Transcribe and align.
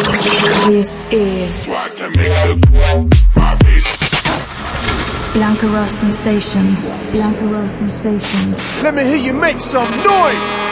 This 0.00 1.04
is 1.12 1.66
Blanca 5.34 5.66
Ross 5.66 5.92
Sensations. 5.92 6.88
Blanca 7.10 7.44
Ross 7.44 7.70
Sensations. 7.72 8.82
Let 8.82 8.94
me 8.94 9.02
hear 9.04 9.18
you 9.18 9.34
make 9.34 9.60
some 9.60 9.90
noise. 10.02 10.69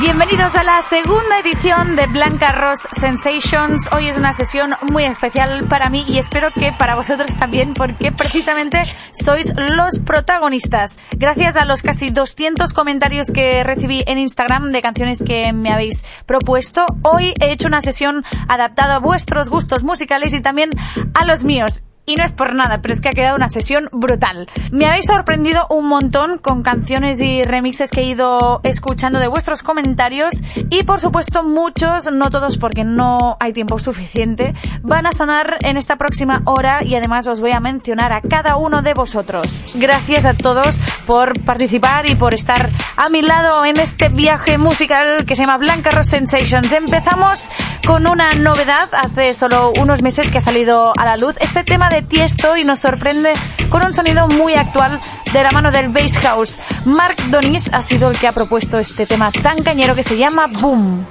Bienvenidos 0.00 0.54
a 0.54 0.62
la 0.62 0.84
segunda 0.84 1.40
edición 1.40 1.96
de 1.96 2.06
Blanca 2.06 2.52
Ross 2.52 2.86
Sensations. 2.92 3.88
Hoy 3.96 4.06
es 4.06 4.16
una 4.16 4.32
sesión 4.32 4.74
muy 4.92 5.04
especial 5.04 5.64
para 5.64 5.90
mí 5.90 6.04
y 6.06 6.18
espero 6.18 6.50
que 6.52 6.70
para 6.70 6.94
vosotros 6.94 7.34
también 7.36 7.74
porque 7.74 8.12
precisamente 8.12 8.84
sois 9.10 9.52
los 9.56 9.98
protagonistas. 9.98 11.00
Gracias 11.16 11.56
a 11.56 11.64
los 11.64 11.82
casi 11.82 12.10
200 12.10 12.72
comentarios 12.74 13.32
que 13.32 13.64
recibí 13.64 14.04
en 14.06 14.18
Instagram 14.18 14.70
de 14.70 14.82
canciones 14.82 15.20
que 15.20 15.52
me 15.52 15.72
habéis 15.72 16.04
propuesto, 16.26 16.86
hoy 17.02 17.34
he 17.40 17.50
hecho 17.50 17.66
una 17.66 17.80
sesión 17.80 18.24
adaptada 18.46 18.96
a 18.96 19.00
vuestros 19.00 19.48
gustos 19.48 19.82
musicales 19.82 20.32
y 20.32 20.40
también 20.40 20.70
a 21.14 21.24
los 21.24 21.42
míos. 21.42 21.82
Y 22.08 22.16
no 22.16 22.24
es 22.24 22.32
por 22.32 22.54
nada, 22.54 22.80
pero 22.80 22.94
es 22.94 23.02
que 23.02 23.08
ha 23.08 23.12
quedado 23.12 23.36
una 23.36 23.50
sesión 23.50 23.90
brutal. 23.92 24.48
Me 24.72 24.86
habéis 24.86 25.04
sorprendido 25.04 25.66
un 25.68 25.86
montón 25.88 26.38
con 26.38 26.62
canciones 26.62 27.20
y 27.20 27.42
remixes 27.42 27.90
que 27.90 28.00
he 28.00 28.04
ido 28.04 28.60
escuchando 28.62 29.18
de 29.18 29.28
vuestros 29.28 29.62
comentarios. 29.62 30.32
Y 30.70 30.84
por 30.84 31.00
supuesto 31.00 31.42
muchos, 31.42 32.10
no 32.10 32.30
todos 32.30 32.56
porque 32.56 32.82
no 32.82 33.36
hay 33.40 33.52
tiempo 33.52 33.78
suficiente, 33.78 34.54
van 34.80 35.06
a 35.06 35.12
sonar 35.12 35.58
en 35.62 35.76
esta 35.76 35.96
próxima 35.96 36.40
hora 36.46 36.82
y 36.82 36.94
además 36.94 37.28
os 37.28 37.42
voy 37.42 37.52
a 37.52 37.60
mencionar 37.60 38.14
a 38.14 38.22
cada 38.22 38.56
uno 38.56 38.80
de 38.80 38.94
vosotros. 38.94 39.46
Gracias 39.74 40.24
a 40.24 40.32
todos 40.32 40.80
por 41.06 41.38
participar 41.42 42.06
y 42.06 42.14
por 42.14 42.32
estar 42.32 42.70
a 42.96 43.10
mi 43.10 43.20
lado 43.20 43.66
en 43.66 43.78
este 43.78 44.08
viaje 44.08 44.56
musical 44.56 45.26
que 45.26 45.36
se 45.36 45.42
llama 45.42 45.58
Blanca 45.58 45.90
Ross 45.90 46.08
Sensations. 46.08 46.72
Empezamos 46.72 47.42
con 47.86 48.06
una 48.06 48.34
novedad 48.34 48.88
hace 48.92 49.34
solo 49.34 49.72
unos 49.80 50.02
meses 50.02 50.30
que 50.30 50.38
ha 50.38 50.42
salido 50.42 50.92
a 50.96 51.04
la 51.04 51.16
luz. 51.16 51.36
Este 51.40 51.64
tema 51.64 51.88
de 51.88 51.97
Tiesto 52.02 52.56
y 52.56 52.64
nos 52.64 52.80
sorprende 52.80 53.32
con 53.68 53.84
un 53.84 53.94
sonido 53.94 54.28
muy 54.28 54.54
actual 54.54 54.98
de 55.32 55.42
la 55.42 55.50
mano 55.50 55.70
del 55.70 55.88
bass 55.88 56.18
house. 56.18 56.56
Mark 56.84 57.16
Donis 57.30 57.68
ha 57.72 57.82
sido 57.82 58.10
el 58.10 58.18
que 58.18 58.26
ha 58.28 58.32
propuesto 58.32 58.78
este 58.78 59.06
tema 59.06 59.30
tan 59.32 59.62
cañero 59.62 59.94
que 59.94 60.02
se 60.02 60.16
llama 60.16 60.46
Boom. 60.46 61.06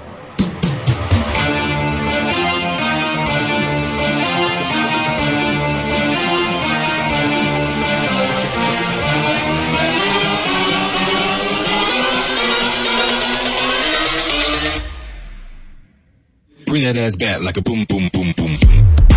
Like 17.40 17.58
a 17.58 17.62
boom. 17.62 19.17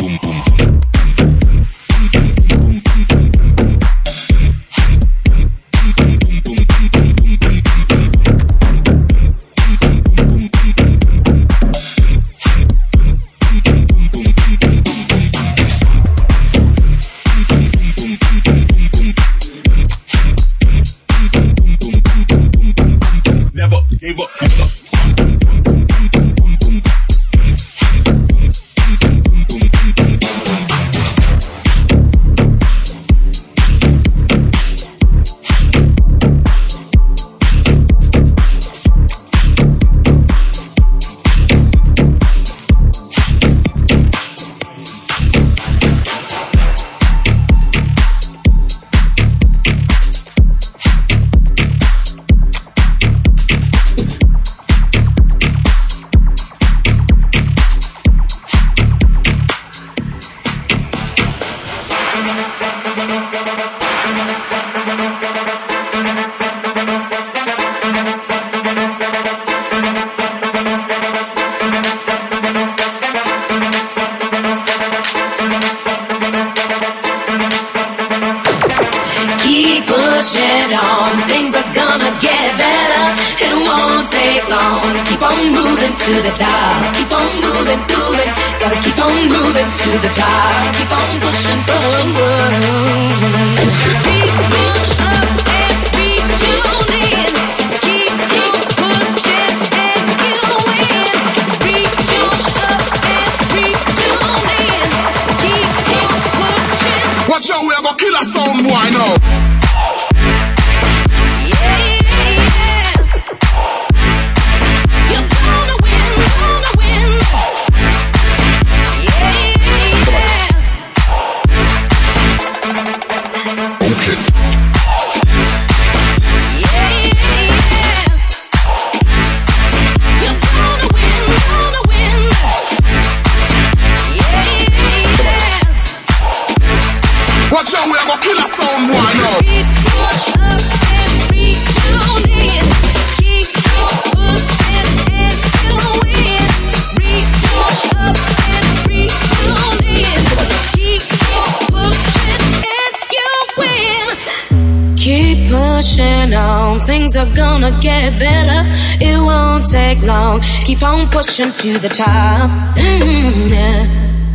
Things 156.91 157.15
are 157.15 157.33
gonna 157.43 157.71
get 157.79 158.19
better. 158.19 158.61
It 159.09 159.17
won't 159.27 159.65
take 159.65 160.01
long. 160.03 160.41
Keep 160.67 160.83
on 160.83 161.07
pushing 161.09 161.51
to 161.61 161.71
the 161.83 161.87
top. 161.87 162.49
Mm, 162.75 163.51
yeah. 163.55 163.81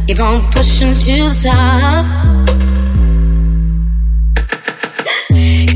Keep 0.06 0.20
on 0.20 0.36
pushing 0.54 0.94
to 1.06 1.16
the 1.28 1.36
top. 1.48 2.04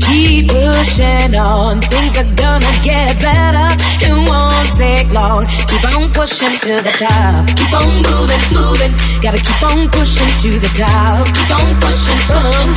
Keep 0.07 0.51
pushing 0.81 1.35
on, 1.35 1.79
things 1.79 2.17
are 2.17 2.31
gonna 2.33 2.73
get 2.81 3.13
better. 3.21 3.69
It 4.01 4.17
won't 4.29 4.69
take 4.81 5.13
long. 5.13 5.45
Keep 5.69 5.85
on 5.93 6.09
pushing 6.09 6.55
to 6.65 6.73
the 6.81 6.93
top. 6.97 7.45
Keep 7.53 7.73
on 7.79 7.91
moving, 8.01 8.43
moving. 8.57 8.93
Gotta 9.21 9.37
keep 9.37 9.61
on 9.61 9.79
pushing 9.93 10.31
to 10.41 10.51
the 10.57 10.71
top. 10.81 11.21
Keep 11.37 11.51
on 11.53 11.69
pushing, 11.85 12.21
pushing. 12.29 12.71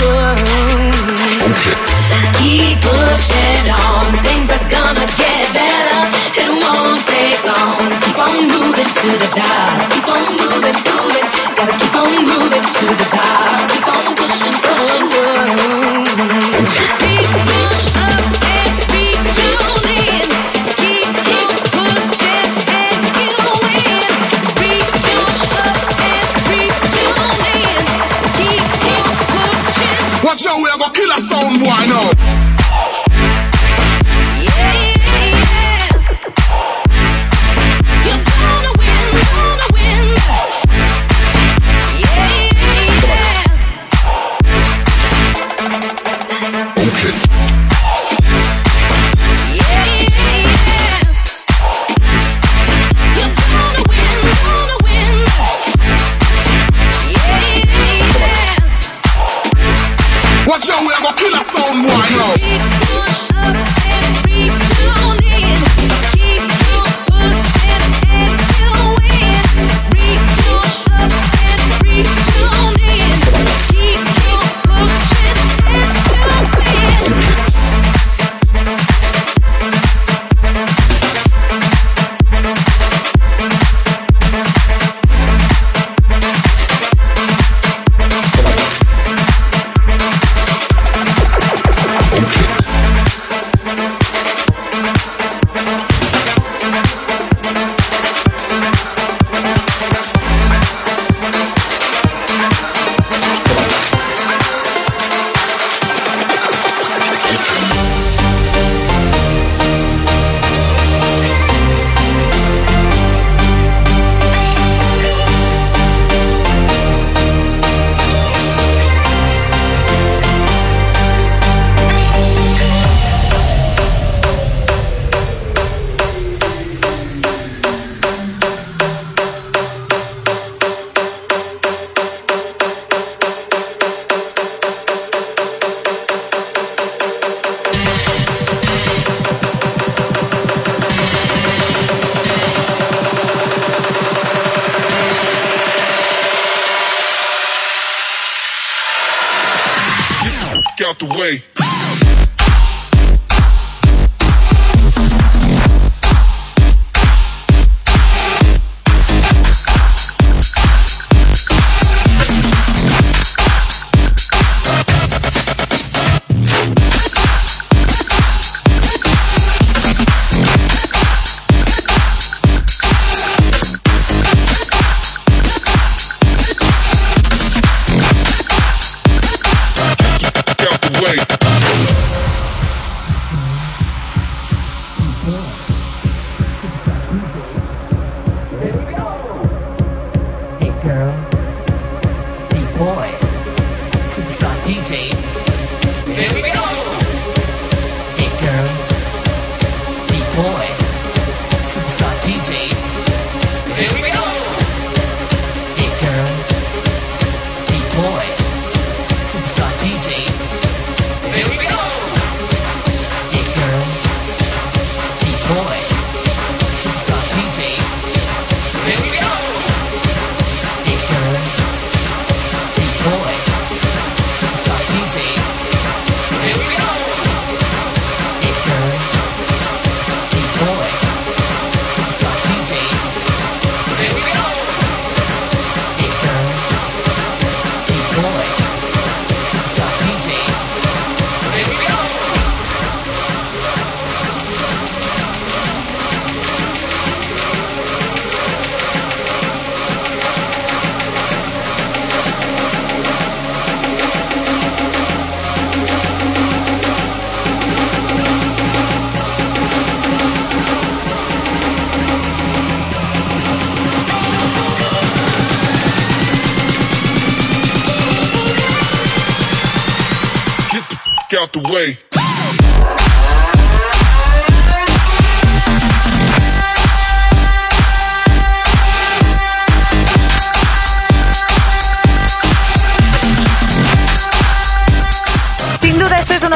Keep 2.44 2.76
pushing 2.84 3.64
on, 3.72 4.08
things 4.26 4.48
are 4.52 4.66
gonna 4.76 5.06
get 5.16 5.44
better. 5.56 6.00
It 6.44 6.50
won't 6.60 7.00
take 7.08 7.40
long. 7.48 7.88
Keep 8.04 8.18
on 8.20 8.36
moving 8.52 8.90
to 9.00 9.10
the 9.22 9.30
top. 9.32 9.76
Keep 9.92 10.08
on 10.12 10.28
moving, 10.44 10.78
moving. 10.92 11.28
Gotta 11.56 11.74
keep 11.80 11.94
on 12.04 12.12
moving 12.28 12.66
to 12.78 12.86
the 13.00 13.06
top. 13.16 13.58
Keep 13.72 13.88
on 13.96 14.06
pushing, 14.20 14.56
pushing. 14.60 16.33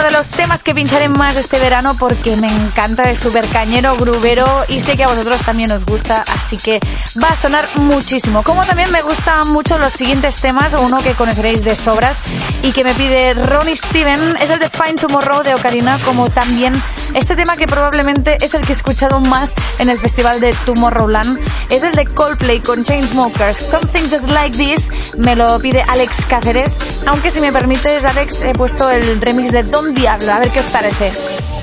De 0.09 0.15
los 0.15 0.29
temas 0.29 0.63
que 0.63 0.75
pincharé 0.75 1.09
más 1.09 1.37
este 1.37 1.59
verano 1.59 1.95
porque 1.99 2.35
me 2.37 2.47
encanta, 2.47 3.03
es 3.11 3.19
súper 3.19 3.47
cañero, 3.49 3.97
grubero 3.97 4.65
y 4.69 4.81
sé 4.81 4.97
que 4.97 5.05
a 5.05 5.09
vosotros 5.09 5.41
también 5.45 5.71
os 5.71 5.85
gusta, 5.85 6.25
así 6.27 6.57
que 6.57 6.81
va 7.23 7.29
a 7.29 7.37
sonar 7.37 7.69
muchísimo. 7.77 8.43
Como 8.43 8.65
también 8.65 8.91
me 8.91 9.03
gustan 9.03 9.49
mucho 9.53 9.77
los 9.77 9.93
siguientes 9.93 10.41
temas, 10.41 10.75
uno 10.75 11.03
que 11.03 11.13
conoceréis 11.13 11.63
de 11.63 11.77
sobras 11.77 12.17
y 12.63 12.73
que 12.73 12.85
me 12.85 12.95
pide 12.95 13.35
Ronnie 13.35 13.77
Steven, 13.77 14.37
es 14.41 14.49
el 14.49 14.59
de 14.59 14.71
Find 14.71 14.99
Tomorrow 14.99 15.43
de 15.43 15.55
Ocarina, 15.55 15.99
como 16.05 16.31
también 16.31 16.73
este 17.15 17.37
tema 17.37 17.57
que 17.57 17.67
probablemente 17.67 18.37
es 18.41 18.55
el 18.55 18.63
que 18.63 18.73
he 18.73 18.77
escuchado 18.77 19.21
más 19.21 19.53
en 19.79 19.89
el 19.89 19.99
festival 19.99 20.41
de 20.41 20.55
Tomorrowland, 20.65 21.39
es 21.71 21.83
el 21.83 21.95
de 21.95 22.07
Coldplay 22.07 22.61
con 22.61 22.85
Chainsmokers, 22.85 23.57
Something 23.57 24.03
Just 24.03 24.29
Like 24.29 24.57
This, 24.57 25.17
me 25.19 25.37
lo 25.37 25.59
pide 25.61 25.83
Alex 25.83 26.27
Cáceres, 26.27 26.79
aunque 27.07 27.31
si 27.31 27.41
me 27.41 27.53
permites 27.53 28.05
Alex 28.05 28.43
he 28.43 28.53
puesto 28.53 28.91
el 28.91 29.21
remix 29.21 29.53
de 29.53 29.63
Don 29.65 29.95
Diablo, 29.95 30.33
a 30.33 30.39
ver 30.41 30.51
qué 30.51 30.61
os 30.61 30.67
parece. 30.67 31.58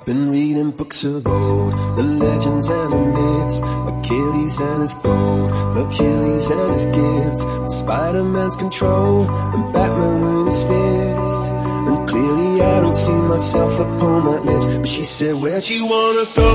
I've 0.00 0.06
been 0.06 0.30
reading 0.30 0.70
books 0.70 1.04
of 1.04 1.26
old, 1.26 1.72
the 1.98 2.02
legends 2.02 2.68
and 2.68 2.90
the 2.90 3.00
myths, 3.04 3.58
Achilles 3.92 4.58
and 4.58 4.80
his 4.80 4.94
gold, 4.94 5.50
Achilles 5.76 6.48
and 6.48 6.72
his 6.72 6.86
gifts, 6.86 7.76
Spider-Man's 7.80 8.56
control, 8.56 9.28
and 9.28 9.72
Batman 9.74 10.22
with 10.22 10.46
his 10.46 10.62
fist. 10.64 11.52
And 11.52 12.08
clearly 12.08 12.62
I 12.62 12.80
don't 12.80 12.94
see 12.94 13.12
myself 13.12 13.74
upon 13.74 14.24
that 14.24 14.44
list, 14.46 14.70
but 14.80 14.88
she 14.88 15.04
said, 15.04 15.34
where'd 15.34 15.68
you 15.68 15.84
wanna 15.84 16.24
go? 16.34 16.50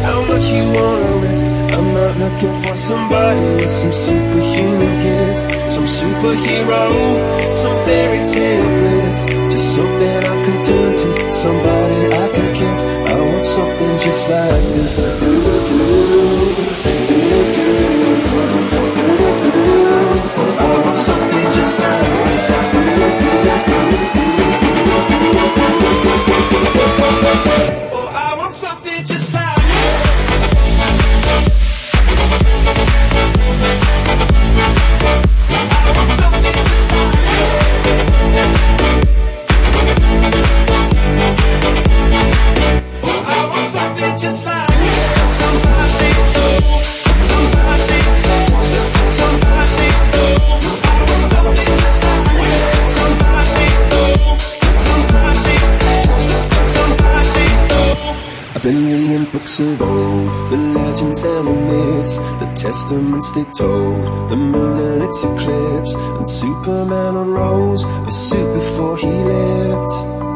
How 0.00 0.24
much 0.24 0.48
you 0.56 0.64
wanna 0.64 1.20
risk? 1.20 1.44
I'm 1.76 1.92
not 1.92 2.16
looking 2.16 2.62
for 2.64 2.76
somebody 2.76 3.40
with 3.60 3.70
some 3.76 3.92
superhuman 3.92 5.00
gifts, 5.04 5.42
some 5.68 5.84
superhero, 5.84 7.52
some 7.52 7.76
fairy 7.84 8.24
tale 8.24 8.68
bliss, 8.80 9.26
just 9.52 9.76
something 9.76 10.16
I 10.32 10.44
can 10.48 10.64
to, 10.64 10.85
somebody 11.46 12.00
I 12.24 12.28
can 12.34 12.54
kiss. 12.54 12.84
I 12.84 13.20
want 13.20 13.44
something 13.44 13.98
just 14.04 14.28
like 14.28 14.62
this. 14.74 14.96
Been 58.66 58.84
reading 58.84 59.24
books 59.30 59.60
of 59.60 59.80
old, 59.80 60.50
the 60.50 60.56
legends 60.74 61.22
and 61.22 61.46
the 61.46 61.54
myths, 61.54 62.16
the 62.40 62.52
testaments 62.56 63.30
they 63.30 63.44
told, 63.56 64.28
the 64.28 64.34
moon 64.34 64.78
and 64.80 65.04
its 65.04 65.22
eclipse, 65.22 65.94
and 65.94 66.28
Superman 66.28 67.14
unrolls 67.14 67.84
a 67.84 68.10
suit 68.10 68.54
before 68.54 68.96
he 68.96 69.06
lived. 69.06 70.35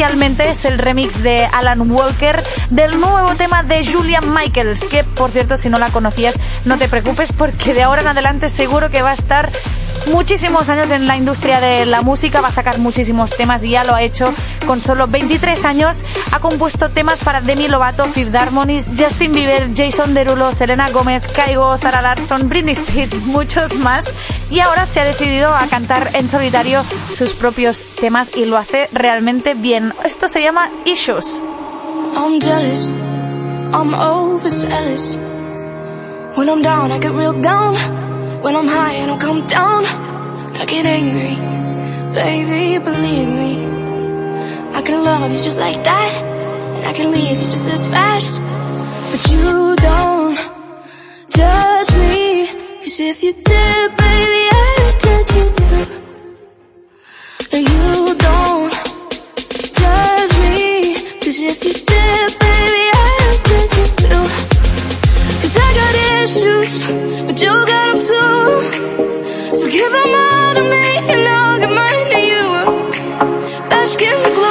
especialmente 0.00 0.48
es 0.48 0.64
el 0.64 0.78
remix 0.78 1.22
de 1.22 1.44
Alan 1.44 1.90
Walker 1.90 2.42
del 2.70 2.98
nuevo 2.98 3.34
tema 3.34 3.62
de 3.62 3.84
Julia 3.84 4.22
Michaels, 4.22 4.82
que 4.84 5.04
por 5.04 5.30
cierto 5.30 5.58
si 5.58 5.68
no 5.68 5.78
la 5.78 5.90
conocías 5.90 6.36
no 6.64 6.78
te 6.78 6.88
preocupes 6.88 7.34
porque 7.34 7.74
de 7.74 7.82
ahora 7.82 8.00
en 8.00 8.08
adelante 8.08 8.48
seguro 8.48 8.88
que 8.88 9.02
va 9.02 9.10
a 9.10 9.12
estar 9.12 9.50
muchísimos 10.06 10.70
años 10.70 10.90
en 10.90 11.06
la 11.06 11.18
industria 11.18 11.60
de 11.60 11.84
la 11.84 12.00
música, 12.00 12.40
va 12.40 12.48
a 12.48 12.52
sacar 12.52 12.78
muchísimos 12.78 13.36
temas 13.36 13.62
y 13.62 13.70
ya 13.70 13.84
lo 13.84 13.94
ha 13.94 14.02
hecho 14.02 14.32
con 14.66 14.80
solo 14.80 15.06
23 15.06 15.64
años. 15.64 15.98
Ha 16.32 16.40
compuesto 16.40 16.88
temas 16.88 17.22
para 17.24 17.40
Demi 17.40 17.68
Lovato, 17.68 18.04
Fifth 18.06 18.34
Harmonies, 18.34 18.86
Justin 18.98 19.34
Bieber, 19.34 19.70
Jason 19.74 20.14
Derulo, 20.14 20.52
Selena 20.52 20.90
Gómez, 20.90 21.26
Kaigo, 21.34 21.76
Zara 21.78 22.02
Larsson, 22.02 22.48
Britney 22.48 22.74
Spears, 22.74 23.14
muchos 23.26 23.76
más. 23.78 24.04
Y 24.50 24.60
ahora 24.60 24.86
se 24.86 25.00
ha 25.00 25.04
decidido 25.04 25.54
a 25.54 25.66
cantar 25.66 26.10
en 26.14 26.28
solitario 26.28 26.82
sus 27.16 27.30
propios 27.30 27.84
temas 28.00 28.36
y 28.36 28.44
lo 28.44 28.56
hace 28.56 28.88
realmente 28.92 29.54
bien. 29.54 29.94
Esto 30.04 30.28
se 30.28 30.42
llama 30.42 30.70
Issues. 30.84 31.42
I'm 32.16 32.40
jealous, 32.40 32.86
I'm. 33.72 33.90
When 36.36 36.48
I'm 36.48 36.62
down, 36.62 36.92
I 36.92 36.98
get 36.98 37.12
real 37.12 37.32
down. 37.32 37.74
When 38.42 38.54
I'm 38.54 38.66
high, 38.66 39.02
I 39.02 39.16
come 39.18 39.46
down. 39.48 39.84
I 40.54 40.64
get 40.64 40.86
angry, 40.86 41.34
baby, 42.14 42.78
believe 42.78 43.28
me. 43.28 43.69
I 44.72 44.82
can 44.82 45.04
love 45.04 45.30
you 45.32 45.38
just 45.38 45.58
like 45.58 45.82
that, 45.84 46.12
and 46.76 46.84
I 46.86 46.92
can 46.92 47.12
leave 47.12 47.38
you 47.40 47.48
just 47.54 47.68
as 47.68 47.86
fast. 47.88 48.40
But 49.10 49.22
you 49.32 49.76
don't 49.76 50.36
judge 51.36 51.90
me, 52.02 52.46
'cause 52.80 53.00
if 53.00 53.22
you 53.24 53.32
did, 53.32 53.96
baby, 53.96 54.42
I'd 54.62 54.94
judge 55.02 55.30
you 55.38 55.46
too. 55.60 55.86
No, 57.52 57.58
you 57.72 58.14
don't 58.26 58.72
judge 59.80 60.32
me, 60.44 60.94
'cause 61.20 61.38
if 61.50 61.58
you 61.66 61.74
did, 61.92 62.28
baby, 62.44 62.84
I'd 63.04 63.38
judge 63.48 63.74
you 63.80 63.88
too. 64.02 64.22
Cause 65.40 65.56
I 65.66 65.68
got 65.78 65.94
issues, 66.22 66.72
but 67.26 67.36
you 67.42 67.52
got 67.70 67.86
them 67.90 67.98
too. 68.10 68.38
So 69.58 69.64
give 69.76 69.92
them 69.96 70.12
all 70.24 70.54
to 70.58 70.62
me 70.72 70.86
and 71.10 71.20
I'll 71.36 71.58
give 71.62 71.74
mine 71.80 72.06
to 72.12 72.20
you. 72.32 72.44
Bask 73.70 74.00
in 74.10 74.16
the 74.24 74.30
glory 74.36 74.49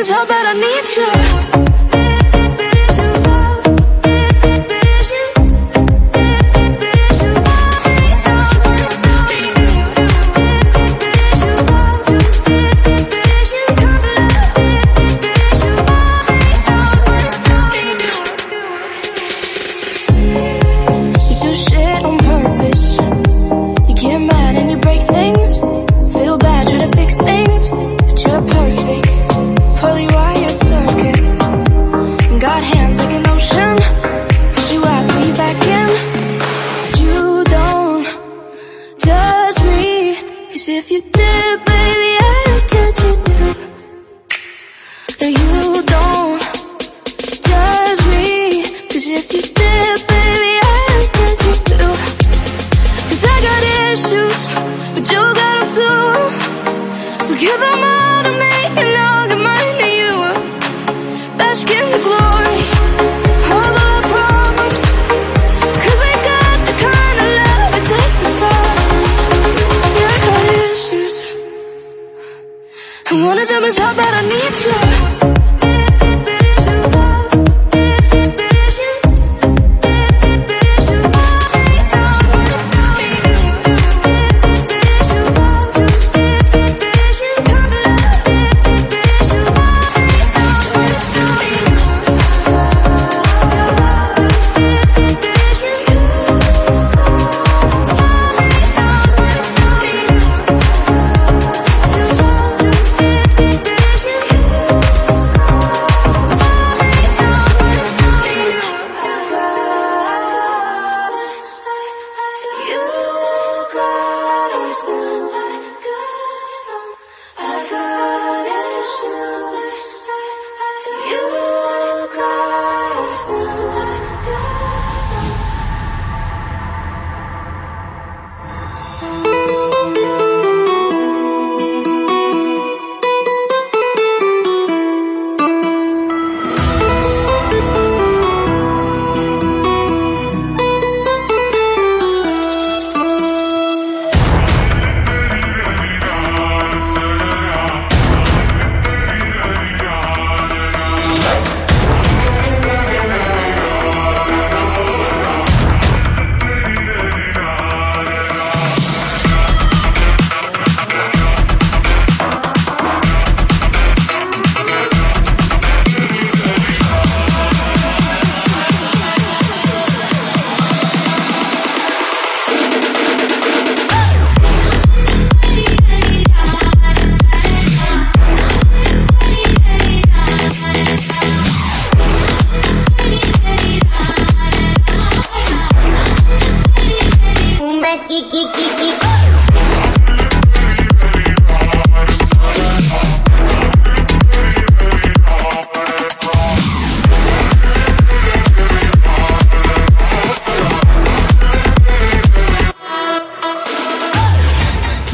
was 0.00 0.08
how 0.08 0.24
bad 0.24 0.46
I 0.46 0.54
need 0.54 0.96
you? 0.96 1.19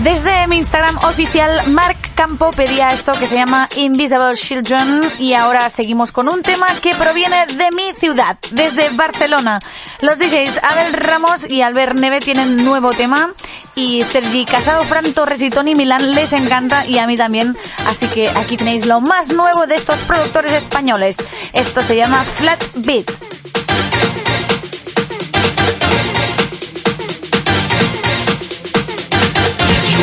Desde 0.06 0.46
mi 0.46 0.58
Instagram 0.58 0.98
oficial, 0.98 1.60
Marc 1.72 2.14
Campo 2.14 2.50
pedía 2.52 2.90
esto 2.92 3.12
que 3.14 3.26
se 3.26 3.34
llama 3.34 3.68
Invisible 3.74 4.36
Children 4.36 5.00
y 5.18 5.34
ahora 5.34 5.68
seguimos 5.68 6.12
con 6.12 6.32
un 6.32 6.42
tema 6.42 6.68
que 6.80 6.94
proviene 6.94 7.44
de 7.46 7.68
mi 7.74 7.92
ciudad, 7.92 8.38
desde 8.52 8.90
Barcelona. 8.90 9.58
Los 10.02 10.16
DJs 10.16 10.62
Abel 10.62 10.92
Ramos 10.92 11.50
y 11.50 11.62
Albert 11.62 11.98
Neve 11.98 12.20
tienen 12.20 12.64
nuevo 12.64 12.90
tema 12.90 13.32
y 13.74 14.04
Sergi 14.04 14.44
Casado, 14.44 14.82
Fran 14.82 15.12
Torres 15.12 15.42
y 15.42 15.50
Tony 15.50 15.74
Milán 15.74 16.14
les 16.14 16.32
encanta 16.32 16.86
y 16.86 16.98
a 16.98 17.08
mí 17.08 17.16
también. 17.16 17.56
Así 17.88 18.06
que 18.06 18.28
aquí 18.28 18.56
tenéis 18.56 18.86
lo 18.86 19.00
más 19.00 19.30
nuevo 19.30 19.66
de 19.66 19.74
estos 19.74 19.98
productores 20.04 20.52
españoles. 20.52 21.16
Esto 21.52 21.80
se 21.80 21.96
llama 21.96 22.22
Flat 22.36 22.62
Beat. 22.76 23.10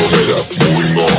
moving 0.03 0.35
up, 0.35 0.49
moving 0.59 0.99
on. 0.99 1.12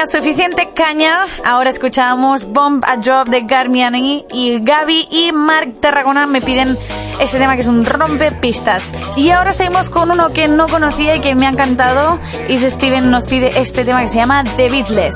Tenía 0.00 0.06
suficiente 0.06 0.70
caña, 0.74 1.26
ahora 1.44 1.70
escuchamos 1.70 2.46
Bomb 2.46 2.82
a 2.86 2.96
Drop 2.96 3.28
de 3.28 3.42
Garmiani 3.42 4.24
y 4.32 4.60
Gaby 4.62 5.08
y 5.10 5.32
Mark 5.32 5.74
Tarragona 5.80 6.26
me 6.26 6.40
piden 6.40 6.76
este 7.20 7.38
tema 7.38 7.54
que 7.54 7.62
es 7.62 7.66
un 7.66 7.84
rompepistas. 7.84 8.84
Y 9.16 9.30
ahora 9.30 9.52
seguimos 9.52 9.90
con 9.90 10.10
uno 10.10 10.32
que 10.32 10.48
no 10.48 10.68
conocía 10.68 11.16
y 11.16 11.20
que 11.20 11.34
me 11.34 11.46
ha 11.46 11.50
encantado. 11.50 12.18
Y 12.48 12.56
Steven 12.56 13.10
nos 13.10 13.26
pide 13.26 13.60
este 13.60 13.84
tema 13.84 14.00
que 14.02 14.08
se 14.08 14.16
llama 14.16 14.44
The 14.44 14.68
Beatles. 14.68 15.14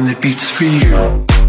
One 0.00 0.08
that 0.08 0.22
beats 0.22 0.48
for 0.48 0.64
you. 0.64 1.39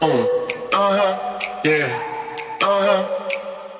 Uh 0.00 0.26
huh. 0.70 1.40
Yeah. 1.64 1.88
Uh-huh, 2.62 3.02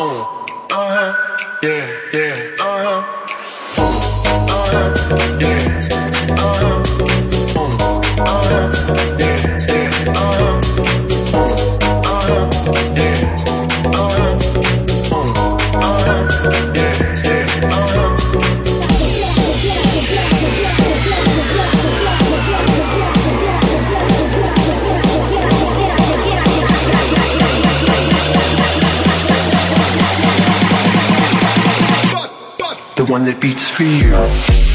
uh 0.01 0.15
huh. 0.15 0.47
Uh 0.69 0.89
huh. 0.91 1.59
Yeah. 1.63 1.87
Yeah. 2.13 2.35
Uh 2.59 2.83
huh. 2.83 3.03
Uh 3.79 4.67
huh. 4.73 5.39
Yeah. 5.41 5.88
Beats 33.41 33.69
for 33.69 33.85
you. 33.85 34.68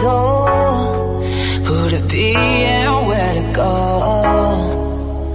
Told 0.00 1.24
who 1.66 1.88
to 1.90 2.00
be 2.08 2.34
and 2.34 3.06
where 3.06 3.34
to 3.34 3.52
go. 3.52 3.70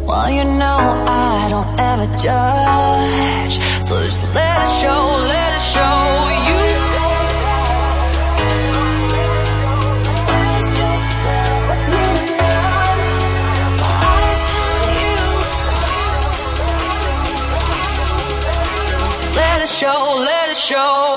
Well, 0.07 0.29
you 0.31 0.43
know 0.43 0.79
I 1.07 1.47
don't 1.53 1.79
ever 1.79 2.07
judge, 2.17 3.55
so 3.85 3.93
just 4.03 4.23
let 4.33 4.61
it 4.63 4.69
show, 4.81 5.01
let 5.33 5.49
it 5.57 5.65
show 5.73 5.97
you. 6.49 6.61
Lose 10.31 10.71
yourself 10.81 11.65
in 11.75 11.81
love. 12.39 12.99
Tell 14.51 14.85
you. 15.03 15.19
Let 19.39 19.57
it 19.61 19.69
show, 19.79 19.99
let 20.29 20.49
it 20.49 20.57
show, 20.57 21.15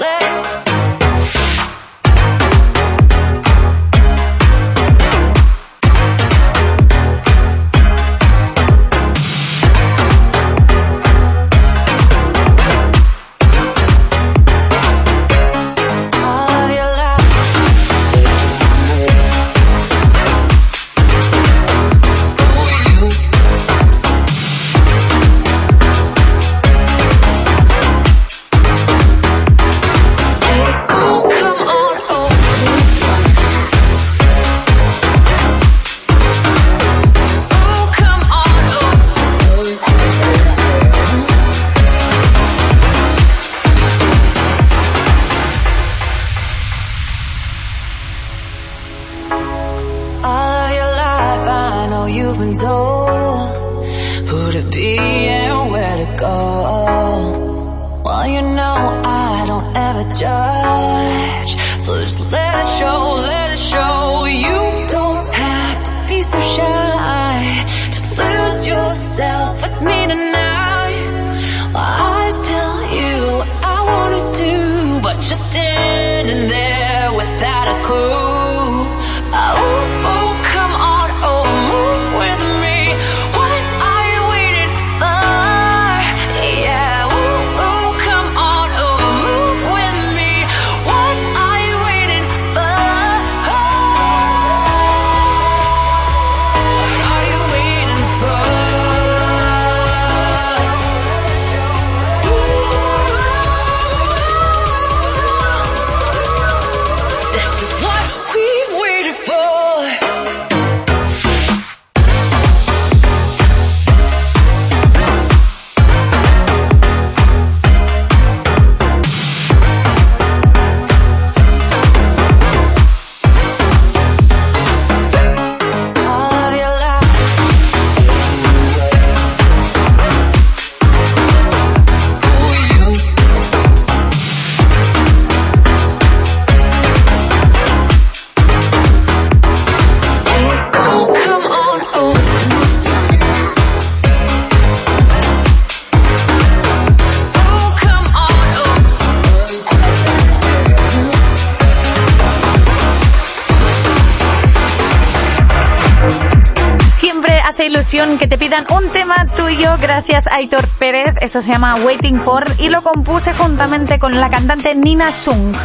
que 157.89 158.29
te 158.29 158.37
pidan 158.37 158.67
un 158.69 158.91
tema 158.91 159.25
tuyo 159.35 159.79
gracias 159.81 160.27
a 160.27 160.35
Aitor 160.35 160.69
Pérez, 160.79 161.15
eso 161.23 161.41
se 161.41 161.53
llama 161.53 161.75
Waiting 161.77 162.21
For 162.21 162.45
y 162.59 162.69
lo 162.69 162.83
compuse 162.83 163.33
juntamente 163.33 163.99
con 163.99 164.21
la 164.21 164.29
cantante 164.29 164.75
Nina 164.75 165.11
Sung. 165.11 165.57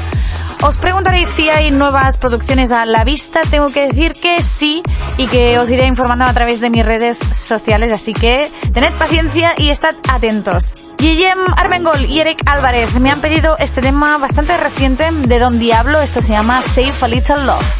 Os 0.61 0.77
preguntaréis 0.77 1.27
si 1.27 1.49
hay 1.49 1.69
nuevas 1.71 2.15
producciones 2.15 2.71
a 2.71 2.85
la 2.85 3.03
vista. 3.03 3.41
Tengo 3.51 3.67
que 3.67 3.87
decir 3.87 4.13
que 4.13 4.41
sí 4.41 4.81
y 5.17 5.27
que 5.27 5.59
os 5.59 5.69
iré 5.69 5.85
informando 5.85 6.23
a 6.23 6.33
través 6.33 6.61
de 6.61 6.69
mis 6.69 6.85
redes 6.85 7.17
sociales. 7.17 7.91
Así 7.91 8.13
que 8.13 8.49
tened 8.71 8.93
paciencia 8.93 9.53
y 9.57 9.69
estad 9.69 9.93
atentos. 10.09 10.95
Guillem 10.97 11.39
Armengol 11.57 12.05
y 12.05 12.21
Eric 12.21 12.41
Álvarez 12.45 12.97
me 13.01 13.11
han 13.11 13.19
pedido 13.19 13.57
este 13.59 13.81
tema 13.81 14.17
bastante 14.17 14.55
reciente 14.55 15.09
de 15.11 15.39
Don 15.39 15.59
Diablo. 15.59 15.99
Esto 15.99 16.21
se 16.21 16.29
llama 16.29 16.61
Save 16.61 16.93
a 17.01 17.07
Little 17.09 17.43
Love. 17.43 17.72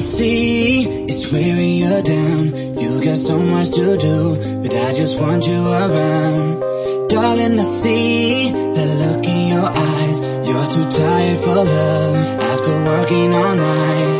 see 0.00 1.06
is 1.06 1.30
wearing 1.32 1.74
you 1.74 2.02
down. 2.02 2.78
You 2.78 3.02
got 3.04 3.16
so 3.16 3.38
much 3.38 3.70
to 3.70 3.96
do, 3.96 4.62
but 4.62 4.74
I 4.74 4.92
just 4.92 5.20
want 5.20 5.46
you 5.46 5.60
around. 5.66 7.08
Darling, 7.08 7.58
I 7.58 7.62
see 7.62 8.50
the 8.50 8.86
look 9.02 9.26
in 9.26 9.48
your 9.48 9.68
eyes. 9.68 10.18
You're 10.48 10.66
too 10.74 10.88
tired 10.90 11.40
for 11.40 11.54
love 11.54 12.16
after 12.52 12.72
working 12.84 13.34
all 13.34 13.54
night. 13.54 14.16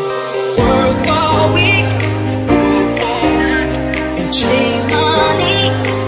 Work 0.59 1.07
all 1.09 1.55
week 1.55 1.91
and 4.19 4.33
chase 4.33 4.85
money. 4.85 6.00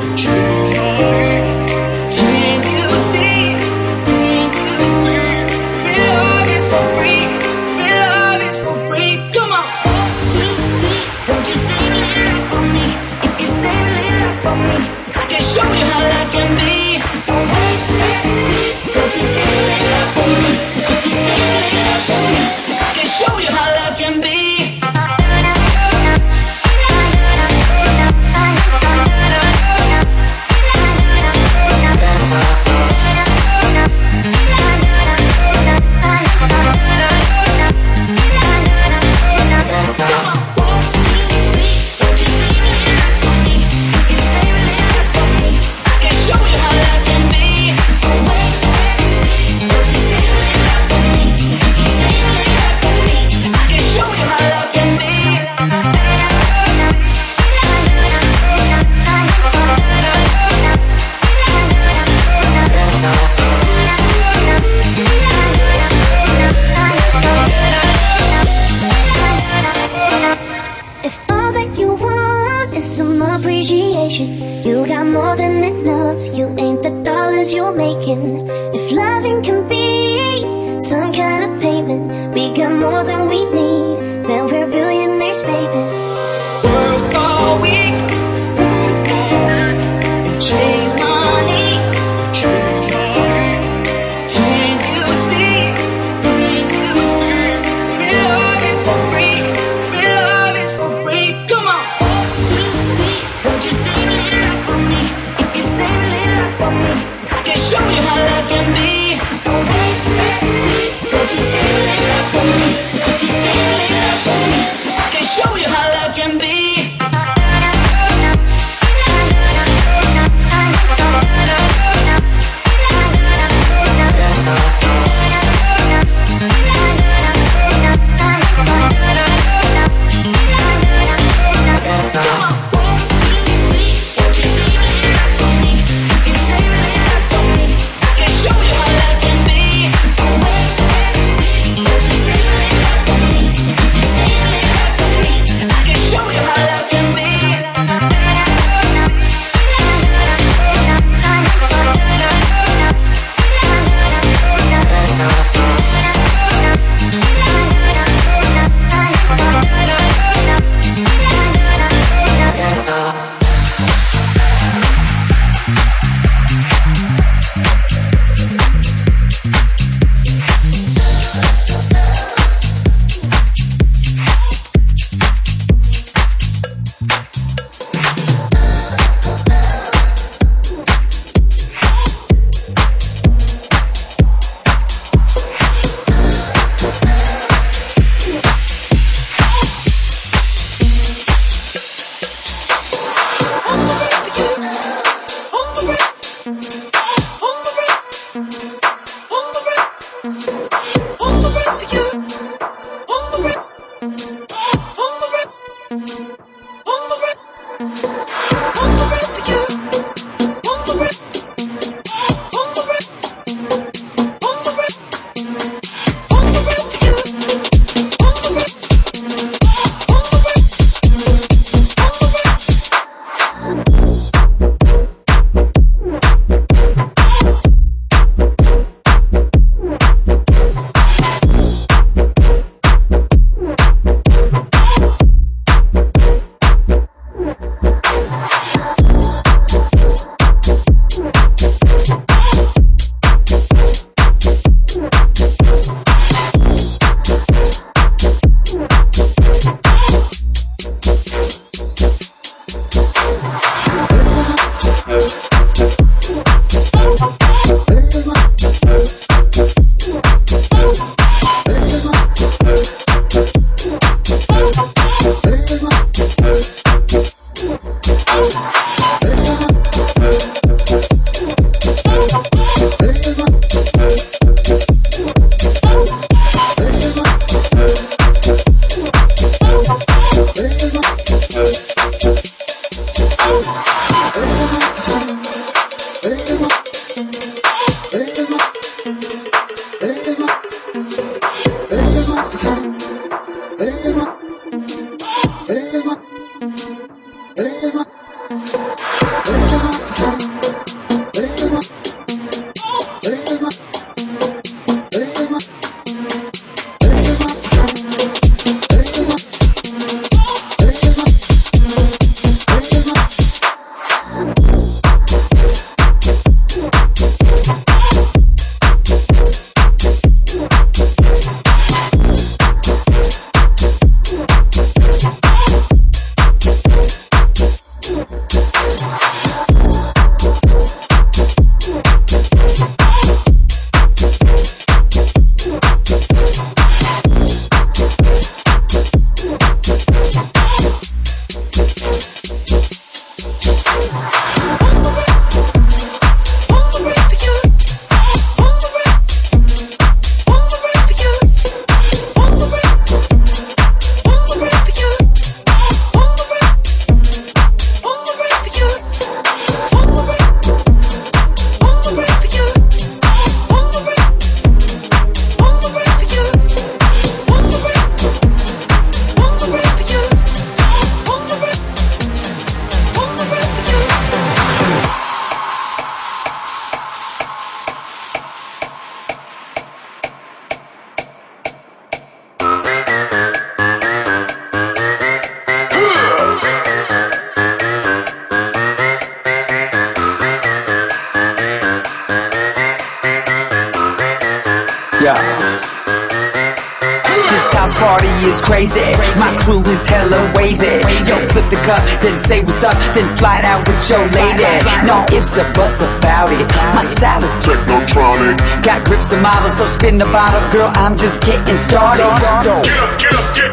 Say 402.53 402.61
what's 402.65 402.85
up, 402.85 402.97
then 403.15 403.27
slide 403.41 403.65
out 403.65 403.81
with 403.89 404.03
your 404.11 404.25
lady. 404.37 404.69
No 405.09 405.17
ifs 405.33 405.57
or 405.57 405.69
buts 405.73 406.01
about 406.01 406.53
it. 406.53 406.67
My 406.97 407.05
style 407.05 407.43
is 407.43 407.57
technotronic. 407.65 408.57
Got 408.85 408.99
grips 409.09 409.33
and 409.33 409.43
models, 409.43 409.77
so 409.79 409.85
spin 409.97 410.19
the 410.19 410.29
bottle, 410.29 410.65
girl. 410.73 410.91
I'm 410.93 411.17
just 411.17 411.41
getting 411.41 411.79
started. 411.89 412.29
Get 412.29 412.45
up, 412.45 412.65
get 412.85 413.35
up, 413.41 413.49
get 413.57 413.71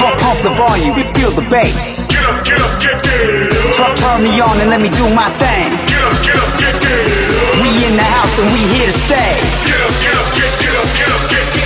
Pump, 0.00 0.14
pump 0.20 0.38
the 0.46 0.52
volume, 0.56 0.94
we 0.96 1.04
feel 1.16 1.32
the 1.36 1.46
bass. 1.52 2.06
Get 2.06 2.24
up, 2.24 2.38
get 2.48 2.60
up, 2.64 2.74
get 2.80 2.96
get 3.04 3.76
Turn, 3.76 3.92
turn 4.00 4.18
me 4.24 4.32
on 4.40 4.56
and 4.60 4.70
let 4.72 4.80
me 4.80 4.88
do 4.88 5.04
my 5.12 5.28
thing. 5.36 5.68
Get 5.92 6.00
up, 6.08 6.16
get 6.24 6.36
up, 6.40 6.52
get 6.56 6.74
get 6.80 6.96
We 7.60 7.70
in 7.84 7.94
the 8.00 8.08
house 8.16 8.34
and 8.40 8.48
we 8.54 8.60
here 8.74 8.88
to 8.88 8.96
stay. 8.96 9.32
Get 9.68 9.80
up, 9.84 9.94
get 10.00 10.14
up, 10.20 10.28
get 10.36 10.50
get 10.62 10.74
up, 10.80 10.88
get 10.96 11.10
up, 11.16 11.22
get 11.28 11.44
get 11.44 11.54
Get 11.54 11.59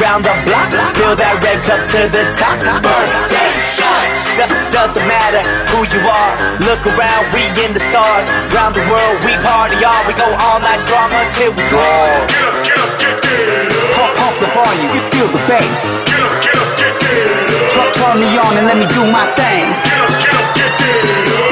around 0.00 0.22
the 0.24 0.34
block. 0.44 0.68
Feel 0.96 1.16
that 1.16 1.34
red 1.40 1.60
cup 1.64 1.80
to 1.96 2.00
the 2.12 2.24
top. 2.36 2.56
Birthday 2.84 3.52
shots. 3.76 4.18
Do- 4.36 4.64
doesn't 4.72 5.06
matter 5.08 5.42
who 5.72 5.80
you 5.88 6.02
are. 6.04 6.32
Look 6.68 6.82
around, 6.84 7.22
we 7.32 7.42
in 7.64 7.72
the 7.72 7.80
stars. 7.80 8.26
Round 8.52 8.76
the 8.76 8.84
world, 8.88 9.16
we 9.24 9.32
party 9.40 9.80
on. 9.80 10.00
We 10.04 10.12
go 10.14 10.28
all 10.28 10.60
night 10.60 10.80
strong 10.84 11.08
until 11.12 11.50
we 11.56 11.64
go. 11.72 11.88
Get 12.28 12.44
up, 12.44 12.56
get 12.64 12.78
up, 12.78 12.92
get 13.00 13.14
get 13.24 13.94
Pump, 13.96 14.12
pump 14.20 14.36
the 14.40 14.48
volume, 14.52 14.92
you 14.92 15.02
feel 15.12 15.28
the 15.32 15.42
bass. 15.48 15.82
Get 16.04 16.20
up, 16.20 16.34
get 16.44 16.56
up, 16.56 16.70
get 16.76 16.92
get 17.00 17.72
Turn, 17.72 17.88
turn 17.96 18.16
me 18.20 18.28
on 18.36 18.52
and 18.60 18.66
let 18.68 18.76
me 18.76 18.86
do 18.92 19.02
my 19.08 19.24
thing. 19.32 19.64
Get 19.80 20.00
up, 20.04 20.12
get 20.20 20.34
up, 20.36 20.48
get 20.56 20.72
get 20.76 21.00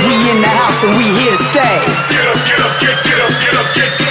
We 0.05 0.15
in 0.33 0.39
the 0.45 0.53
house 0.53 0.79
and 0.85 0.93
we 1.01 1.05
here 1.17 1.33
to 1.33 1.45
stay. 1.49 1.77
Get 2.13 2.25
up, 2.29 2.39
get 2.45 2.61
up, 2.61 2.75
get 2.83 2.97
get 3.09 3.19
up, 3.25 3.33
get 3.41 3.55
up, 3.57 3.69
get 3.73 3.89
get 3.89 3.99
Get 3.99 4.04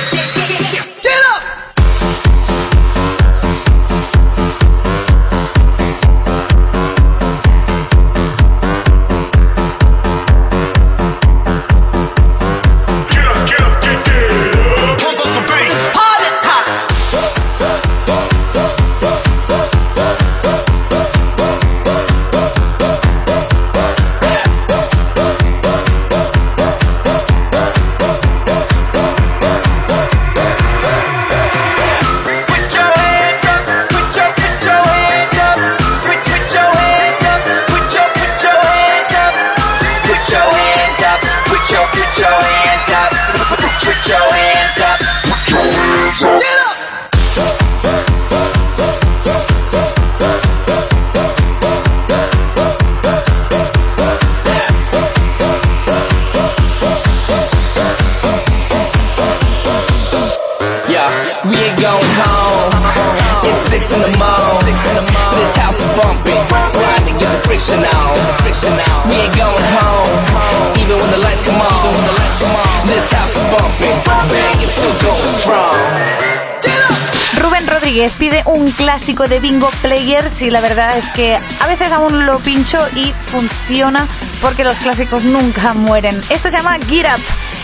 pide 78.09 78.43
un 78.45 78.71
clásico 78.71 79.27
de 79.27 79.39
Bingo 79.39 79.69
Players 79.81 80.41
y 80.41 80.49
la 80.49 80.61
verdad 80.61 80.97
es 80.97 81.07
que 81.09 81.37
a 81.59 81.67
veces 81.67 81.91
aún 81.91 82.25
lo 82.25 82.39
pincho 82.39 82.77
y 82.95 83.13
funciona 83.27 84.07
porque 84.41 84.63
los 84.63 84.77
clásicos 84.77 85.23
nunca 85.23 85.73
mueren. 85.73 86.15
Esto 86.29 86.49
se 86.49 86.57
llama 86.57 86.77
Get 86.87 87.05
Up. 87.05 87.21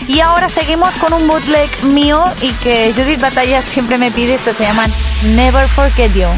Y 0.08 0.20
ahora 0.20 0.48
seguimos 0.48 0.92
con 0.94 1.12
un 1.12 1.26
bootleg 1.26 1.68
mío 1.84 2.24
y 2.40 2.52
que 2.54 2.92
Judith 2.94 3.20
Batalla 3.20 3.62
siempre 3.62 3.98
me 3.98 4.10
pide. 4.10 4.34
Esto 4.34 4.54
se 4.54 4.64
llama 4.64 4.86
Never 5.34 5.68
Forget 5.68 6.12
You. 6.14 6.28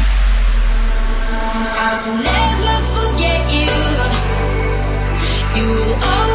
Never 2.23 2.81
forget. 2.93 3.43
You 5.55 6.32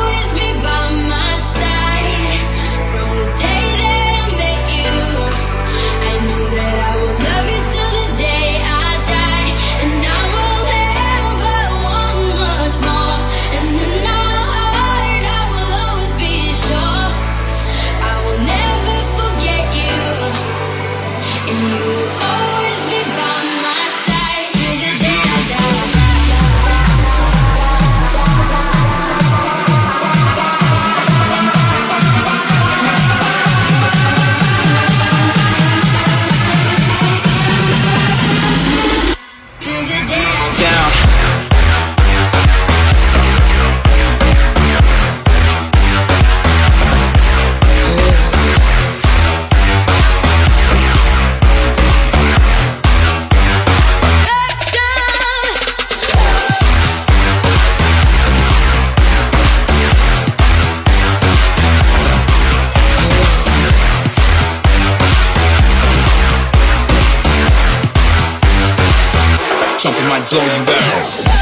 throw 70.29 70.43
you 70.45 70.65
down. 70.67 71.38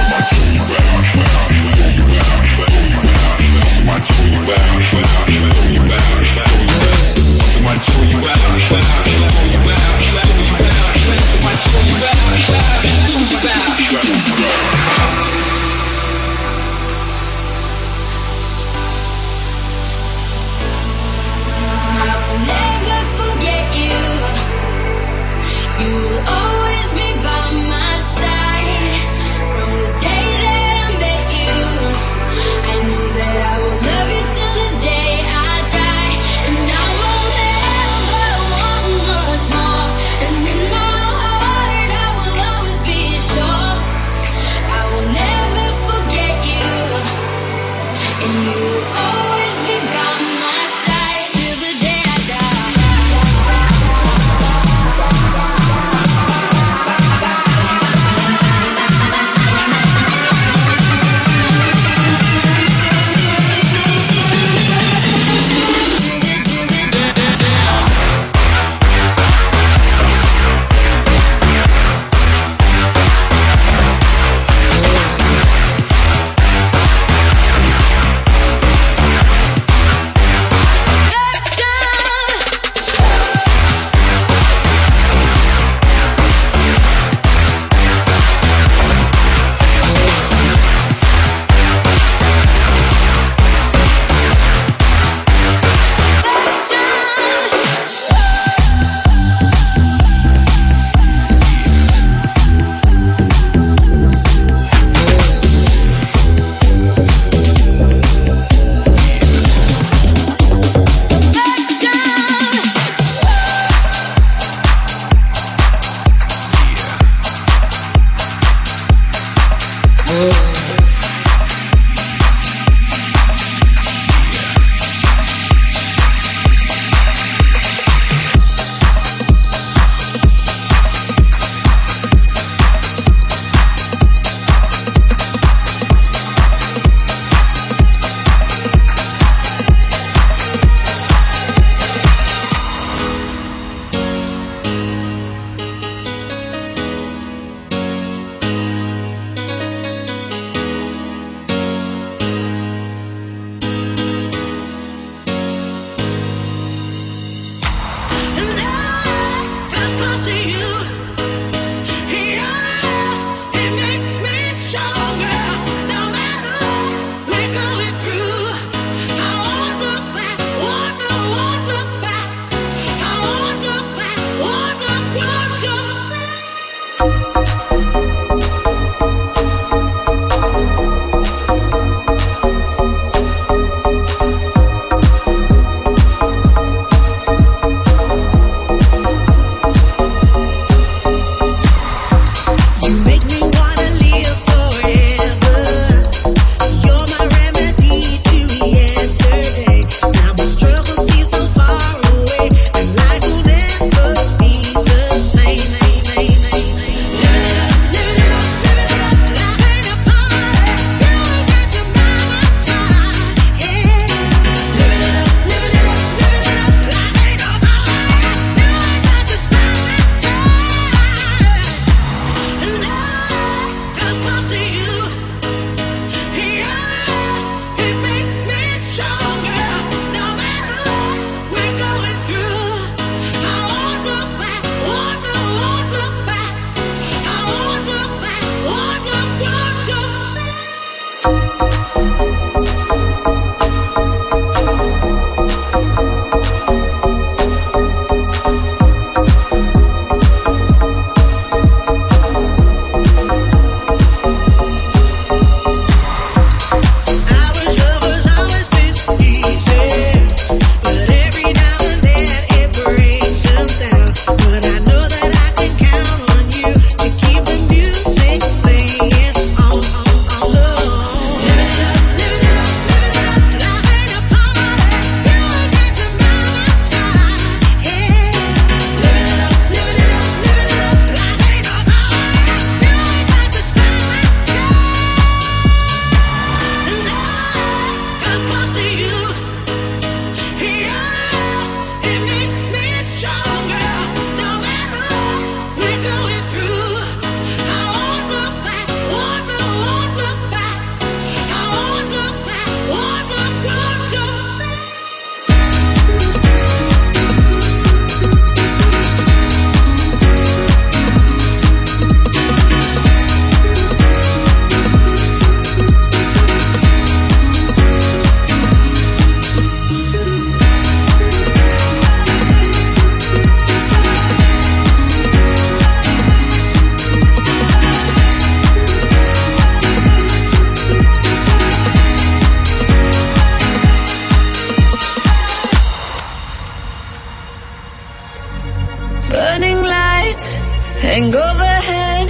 Hang 341.00 341.34
overhead. 341.34 342.28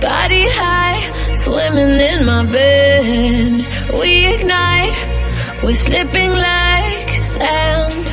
Body 0.00 0.44
high, 0.60 1.00
swimming 1.34 2.00
in 2.10 2.26
my 2.26 2.44
bed. 2.46 3.66
We 3.98 4.10
ignite, 4.34 4.96
we're 5.62 5.74
slipping 5.74 6.32
like 6.32 7.08
sand. 7.14 8.06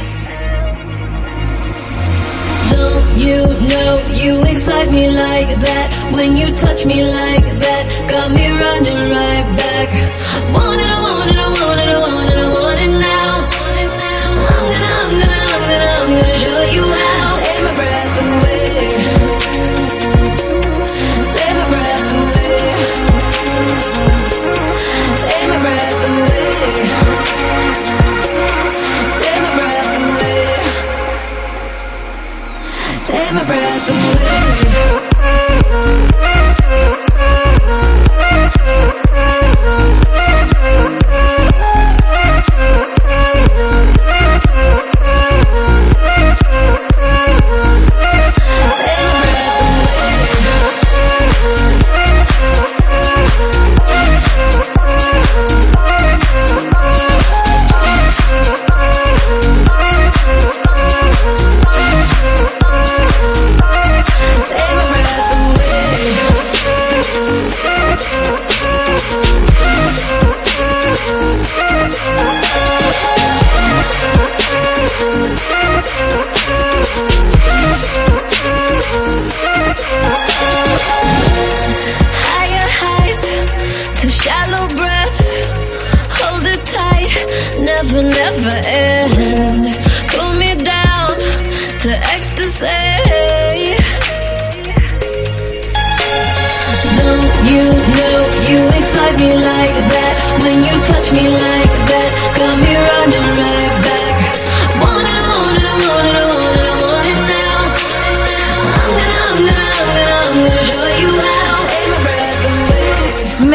Don't 2.71 3.17
you 3.17 3.39
know 3.69 3.91
you 4.23 4.43
excite 4.43 4.91
me 4.91 5.09
like 5.09 5.51
that? 5.67 5.87
When 6.13 6.37
you 6.37 6.55
touch 6.55 6.85
me 6.85 7.03
like 7.03 7.47
that, 7.63 7.83
got 8.09 8.31
me 8.31 8.47
running 8.49 9.01
right 9.17 9.47
back. 9.57 9.89
Want 10.53 10.98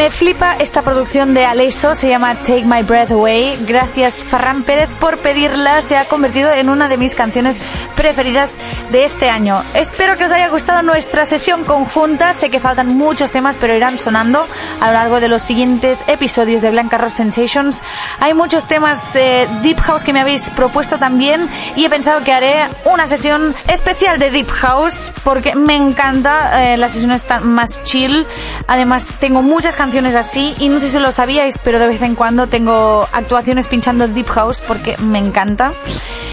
me 0.05 0.11
flipa 0.11 0.55
esta 0.59 0.83
producción 0.83 1.33
de 1.33 1.45
Aleso, 1.45 1.95
se 1.95 2.09
llama 2.09 2.35
Take 2.35 2.65
My 2.65 2.83
Breath 2.83 3.09
Away. 3.09 3.65
Gracias 3.65 4.23
Farran 4.23 4.61
Pérez 4.61 4.87
por 4.99 5.17
pedirla, 5.17 5.81
se 5.81 5.97
ha 5.97 6.05
convertido 6.05 6.51
en 6.51 6.69
una 6.69 6.87
de 6.87 6.97
mis 6.97 7.15
canciones 7.15 7.57
preferidas 7.95 8.51
de 8.91 9.05
este 9.05 9.29
año. 9.29 9.63
Espero 9.73 10.17
que 10.17 10.25
os 10.25 10.31
haya 10.31 10.49
gustado 10.49 10.81
nuestra 10.81 11.25
sesión 11.25 11.63
conjunta. 11.63 12.33
Sé 12.33 12.49
que 12.49 12.59
faltan 12.59 12.95
muchos 12.97 13.31
temas, 13.31 13.57
pero 13.59 13.75
irán 13.75 13.99
sonando 13.99 14.45
a 14.81 14.87
lo 14.87 14.93
largo 14.93 15.19
de 15.19 15.27
los 15.27 15.41
siguientes 15.41 16.03
episodios 16.07 16.61
de 16.61 16.71
Blanca 16.71 16.97
Rock 16.97 17.11
Sensations. 17.11 17.83
Hay 18.19 18.33
muchos 18.33 18.67
temas 18.67 19.15
eh, 19.15 19.47
Deep 19.61 19.79
House 19.79 20.03
que 20.03 20.13
me 20.13 20.21
habéis 20.21 20.49
propuesto 20.51 20.97
también 20.97 21.47
y 21.75 21.85
he 21.85 21.89
pensado 21.89 22.23
que 22.23 22.31
haré 22.31 22.65
una 22.85 23.07
sesión 23.07 23.53
especial 23.67 24.19
de 24.19 24.31
Deep 24.31 24.49
House 24.49 25.11
porque 25.23 25.55
me 25.55 25.75
encanta. 25.75 26.73
eh, 26.73 26.77
la 26.77 26.89
sesión 26.89 27.11
está 27.11 27.39
más 27.39 27.83
chill. 27.83 28.25
Además, 28.67 29.07
tengo 29.19 29.41
muchas 29.41 29.75
canciones 29.75 30.15
así 30.15 30.55
y 30.59 30.69
no 30.69 30.79
sé 30.79 30.89
si 30.89 30.99
lo 30.99 31.11
sabíais, 31.11 31.57
pero 31.57 31.79
de 31.79 31.87
vez 31.87 32.01
en 32.01 32.15
cuando 32.15 32.47
tengo 32.47 33.07
actuaciones 33.11 33.67
pinchando 33.67 34.07
Deep 34.07 34.27
House 34.27 34.61
porque 34.61 34.97
me 34.97 35.19
encanta. 35.19 35.71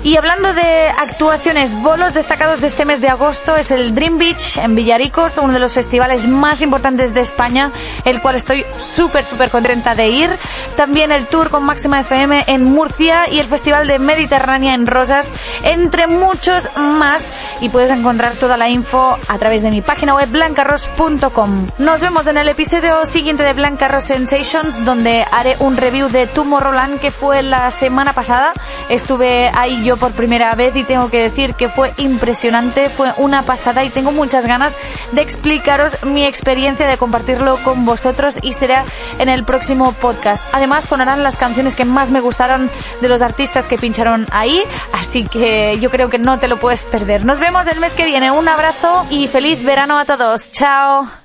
Y 0.04 0.16
hablando 0.16 0.52
de 0.52 0.88
actuaciones, 0.88 1.80
bolos 1.80 2.12
destacados 2.12 2.60
de 2.60 2.66
este 2.66 2.84
mes 2.84 3.00
de 3.00 3.08
agosto 3.08 3.54
es 3.54 3.70
el 3.70 3.94
Dream 3.94 4.18
Beach 4.18 4.56
en 4.56 4.74
Villaricos, 4.74 5.38
uno 5.38 5.52
de 5.52 5.60
los 5.60 5.74
festivales 5.74 6.26
más 6.26 6.60
importantes 6.60 7.14
de 7.14 7.20
España, 7.20 7.70
el 8.04 8.20
cual 8.20 8.34
estoy 8.34 8.66
súper, 8.80 9.24
súper 9.24 9.50
contenta 9.50 9.94
de 9.94 10.08
ir. 10.08 10.30
También 10.76 11.12
el 11.12 11.26
tour 11.26 11.50
con 11.50 11.62
Máxima 11.62 12.00
FM 12.00 12.44
en 12.48 12.64
Murcia 12.64 13.28
y 13.30 13.38
el 13.38 13.46
Festival 13.46 13.86
de 13.86 14.00
Mediterránea 14.00 14.74
en 14.74 14.88
Rosas, 14.88 15.28
entre 15.62 16.08
muchos 16.08 16.68
más. 16.76 17.24
Y 17.60 17.68
puedes 17.68 17.92
encontrar 17.92 18.32
toda 18.32 18.56
la 18.56 18.68
info 18.68 19.16
a 19.28 19.38
través 19.38 19.62
de 19.62 19.70
mi 19.70 19.82
página 19.82 20.16
web 20.16 20.28
blancarros.com. 20.30 21.68
Nos 21.78 22.00
vemos 22.00 22.26
en 22.26 22.38
el 22.38 22.48
episodio 22.48 23.06
siguiente 23.06 23.44
de 23.44 23.52
Blanca 23.52 23.86
Ross 23.86 24.04
Sensations, 24.04 24.84
donde 24.84 25.24
haré 25.30 25.56
un 25.60 25.76
review 25.76 26.08
de 26.08 26.26
Tomorrowland 26.26 26.98
que 26.98 27.12
fue 27.12 27.44
la 27.44 27.70
semana 27.70 28.12
pasada. 28.14 28.52
Estuve 28.88 29.48
ahí 29.54 29.91
por 29.96 30.12
primera 30.12 30.54
vez 30.54 30.74
y 30.76 30.84
tengo 30.84 31.10
que 31.10 31.22
decir 31.22 31.54
que 31.54 31.68
fue 31.68 31.92
impresionante, 31.96 32.88
fue 32.90 33.12
una 33.16 33.42
pasada 33.42 33.84
y 33.84 33.90
tengo 33.90 34.12
muchas 34.12 34.46
ganas 34.46 34.76
de 35.12 35.22
explicaros 35.22 36.04
mi 36.04 36.24
experiencia, 36.24 36.86
de 36.86 36.98
compartirlo 36.98 37.56
con 37.64 37.84
vosotros 37.84 38.38
y 38.42 38.52
será 38.52 38.84
en 39.18 39.28
el 39.28 39.44
próximo 39.44 39.92
podcast. 39.92 40.42
Además 40.52 40.84
sonarán 40.84 41.22
las 41.22 41.36
canciones 41.36 41.76
que 41.76 41.84
más 41.84 42.10
me 42.10 42.20
gustaron 42.20 42.70
de 43.00 43.08
los 43.08 43.22
artistas 43.22 43.66
que 43.66 43.78
pincharon 43.78 44.26
ahí, 44.30 44.62
así 44.92 45.24
que 45.24 45.78
yo 45.80 45.90
creo 45.90 46.10
que 46.10 46.18
no 46.18 46.38
te 46.38 46.48
lo 46.48 46.58
puedes 46.58 46.84
perder. 46.84 47.24
Nos 47.24 47.38
vemos 47.38 47.66
el 47.66 47.80
mes 47.80 47.94
que 47.94 48.04
viene, 48.04 48.30
un 48.30 48.48
abrazo 48.48 49.06
y 49.10 49.28
feliz 49.28 49.64
verano 49.64 49.98
a 49.98 50.04
todos. 50.04 50.50
Chao. 50.52 51.21